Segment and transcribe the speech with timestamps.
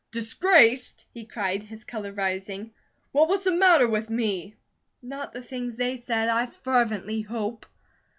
[0.09, 2.71] "'Disgraced?'" he cried, his colour rising.
[3.13, 4.55] "Well, what's the matter with me?"
[4.99, 7.67] "Not the things they said, I fervently hope."